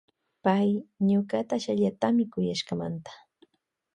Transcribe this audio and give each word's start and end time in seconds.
Payki 0.43 0.85
ñukata 1.07 1.53
ashtalla 1.57 1.89
kuyashkamanta. 2.31 3.11